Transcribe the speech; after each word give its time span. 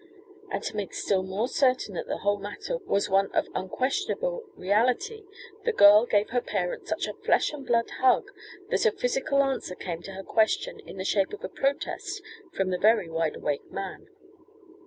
And, 0.49 0.63
to 0.63 0.75
make 0.75 0.95
still 0.95 1.21
more 1.21 1.47
certain 1.47 1.93
that 1.93 2.07
the 2.07 2.17
whole 2.17 2.39
matter 2.39 2.79
was 2.87 3.07
one 3.07 3.31
of 3.33 3.47
unquestionable 3.53 4.45
reality, 4.55 5.25
the 5.63 5.71
girl 5.73 6.07
gave 6.07 6.31
her 6.31 6.41
parent 6.41 6.87
such 6.87 7.05
a 7.07 7.13
flesh 7.13 7.53
and 7.53 7.67
blood 7.67 7.87
hug 7.99 8.31
that 8.71 8.87
a 8.87 8.91
physical 8.91 9.43
answer 9.43 9.75
came 9.75 10.01
to 10.01 10.13
her 10.13 10.23
question 10.23 10.79
in 10.79 10.97
the 10.97 11.05
shape 11.05 11.33
of 11.33 11.43
a 11.43 11.49
protest 11.49 12.23
from 12.51 12.71
the 12.71 12.79
very 12.79 13.09
wideawake 13.09 13.69
man. 13.71 14.07